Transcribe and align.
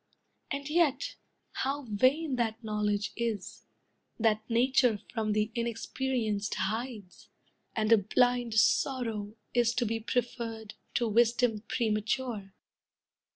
And 0.49 0.67
yet, 0.67 1.15
how 1.51 1.83
vain 1.83 2.35
that 2.37 2.63
knowledge 2.63 3.13
is, 3.15 3.65
That 4.19 4.41
Nature 4.49 4.97
from 5.13 5.33
the 5.33 5.51
inexperienced 5.53 6.55
hides! 6.55 7.29
And 7.75 7.91
a 7.93 7.99
blind 7.99 8.55
sorrow 8.55 9.35
is 9.53 9.75
to 9.75 9.85
be 9.85 9.99
preferred 9.99 10.73
To 10.95 11.07
wisdom 11.07 11.61
premature!" 11.67 12.55